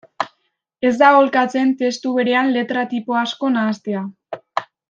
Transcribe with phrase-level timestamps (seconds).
[0.89, 4.07] Ez da aholkatzen testu berean letra-tipo asko nahastea.